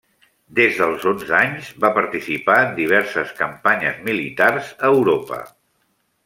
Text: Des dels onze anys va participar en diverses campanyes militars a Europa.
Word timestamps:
Des 0.59 0.77
dels 0.77 1.03
onze 1.11 1.35
anys 1.39 1.69
va 1.85 1.91
participar 1.97 2.55
en 2.63 2.73
diverses 2.79 3.35
campanyes 3.43 4.01
militars 4.09 4.73
a 4.89 4.93
Europa. 4.99 5.41